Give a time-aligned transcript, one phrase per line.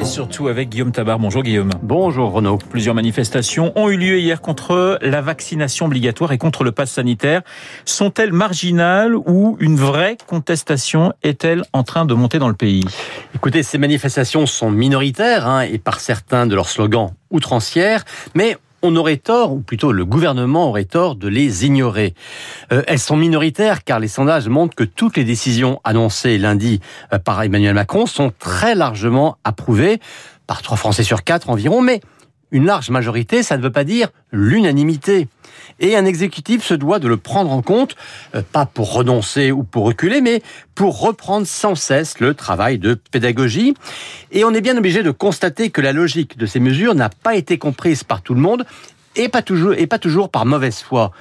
[0.00, 1.18] Et surtout avec Guillaume Tabar.
[1.18, 1.68] Bonjour Guillaume.
[1.82, 2.56] Bonjour Renaud.
[2.56, 7.42] Plusieurs manifestations ont eu lieu hier contre la vaccination obligatoire et contre le pass sanitaire.
[7.84, 12.86] Sont-elles marginales ou une vraie contestation est-elle en train de monter dans le pays?
[13.34, 18.04] Écoutez, ces manifestations sont minoritaires hein, et par certains de leurs slogans outrancières,
[18.34, 22.14] mais on aurait tort, ou plutôt le gouvernement aurait tort de les ignorer.
[22.72, 26.80] Euh, elles sont minoritaires car les sondages montrent que toutes les décisions annoncées lundi
[27.12, 30.00] euh, par Emmanuel Macron sont très largement approuvées
[30.46, 32.00] par trois Français sur quatre environ, mais
[32.52, 35.28] une large majorité, ça ne veut pas dire l'unanimité.
[35.78, 37.96] Et un exécutif se doit de le prendre en compte,
[38.34, 40.42] euh, pas pour renoncer ou pour reculer, mais
[40.74, 43.74] pour reprendre sans cesse le travail de pédagogie.
[44.32, 47.34] Et on est bien obligé de constater que la logique de ces mesures n'a pas
[47.34, 48.66] été comprise par tout le monde
[49.16, 51.12] et pas toujours, et pas toujours par mauvaise foi.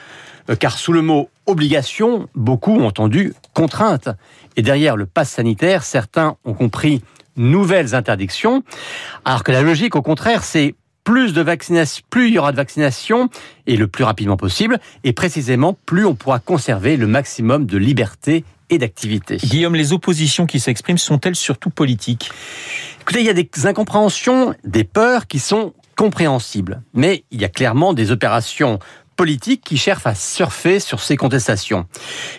[0.49, 4.09] Euh, car sous le mot obligation, beaucoup ont entendu contrainte.
[4.55, 7.01] Et derrière le pass sanitaire, certains ont compris
[7.37, 8.63] nouvelles interdictions,
[9.25, 12.57] alors que la logique, au contraire, c'est plus de vaccination, plus il y aura de
[12.57, 13.29] vaccination
[13.67, 18.43] et le plus rapidement possible, et précisément plus on pourra conserver le maximum de liberté
[18.69, 19.37] et d'activité.
[19.37, 22.31] Guillaume, les oppositions qui s'expriment sont-elles surtout politiques?
[23.01, 27.49] Écoutez, il y a des incompréhensions, des peurs qui sont compréhensibles, mais il y a
[27.49, 28.79] clairement des opérations
[29.19, 31.87] politiques qui cherchent à surfer sur ces contestations.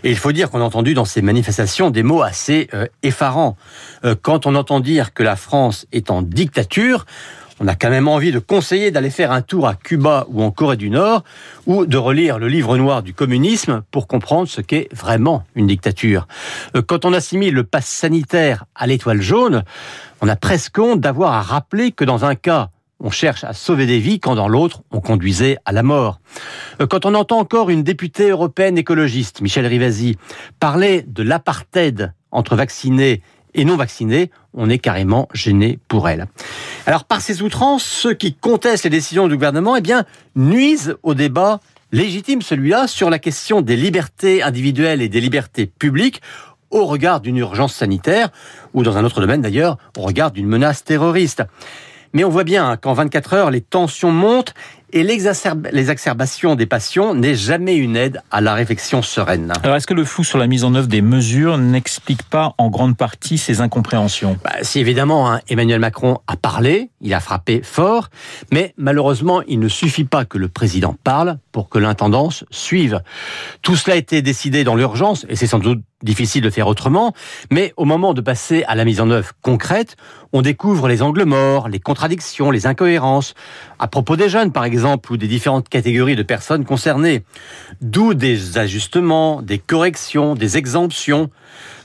[0.03, 3.59] Et il faut dire qu'on a entendu dans ces manifestations des mots assez euh, effarants.
[4.07, 7.05] Euh, quand on entend dire que la France est en dictature,
[7.61, 10.51] on a quand même envie de conseiller d'aller faire un tour à Cuba ou en
[10.51, 11.23] Corée du Nord,
[11.67, 16.27] ou de relire le livre noir du communisme pour comprendre ce qu'est vraiment une dictature.
[16.75, 19.63] Euh, quand on assimile le pass sanitaire à l'étoile jaune,
[20.23, 23.87] on a presque honte d'avoir à rappeler que dans un cas, on cherche à sauver
[23.87, 26.21] des vies quand dans l'autre, on conduisait à la mort.
[26.81, 30.17] Euh, quand on entend encore une députée européenne écologiste, Michel Rivasi,
[30.61, 33.23] parler de l'apartheid entre vaccinés
[33.55, 36.27] et non vaccinés, on est carrément gêné pour elle.
[36.87, 40.05] Alors par ces outrances, ceux qui contestent les décisions du gouvernement, eh bien,
[40.37, 41.61] nuisent au débat
[41.93, 46.21] légitime celui-là sur la question des libertés individuelles et des libertés publiques
[46.71, 48.29] au regard d'une urgence sanitaire,
[48.75, 51.43] ou dans un autre domaine d'ailleurs, au regard d'une menace terroriste.
[52.13, 54.55] Mais on voit bien qu'en 24 heures, les tensions montent
[54.93, 59.53] et l'exacerbation des passions n'est jamais une aide à la réflexion sereine.
[59.63, 62.69] Alors est-ce que le flou sur la mise en œuvre des mesures n'explique pas en
[62.71, 64.39] grande partie ces incompréhensions?
[64.45, 68.09] Bah, Si évidemment hein, Emmanuel Macron a parlé, il a frappé fort,
[68.53, 73.03] mais malheureusement il ne suffit pas que le président parle pour que l'intendance suive.
[73.63, 77.13] Tout cela a été décidé dans l'urgence et c'est sans doute difficile de faire autrement,
[77.51, 79.97] mais au moment de passer à la mise en œuvre concrète,
[80.33, 83.35] on découvre les angles morts, les contradictions, les incohérences.
[83.79, 87.23] À propos des jeunes, par exemple, ou des différentes catégories de personnes concernées.
[87.81, 91.31] D'où des ajustements, des corrections, des exemptions.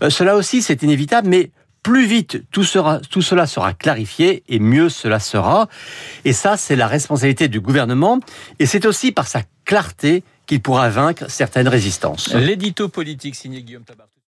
[0.01, 1.51] Euh, cela aussi, c'est inévitable, mais
[1.83, 5.67] plus vite tout, sera, tout cela sera clarifié et mieux cela sera.
[6.23, 8.19] Et ça, c'est la responsabilité du gouvernement.
[8.59, 12.33] Et c'est aussi par sa clarté qu'il pourra vaincre certaines résistances.
[12.33, 13.83] L'édito politique signé Guillaume.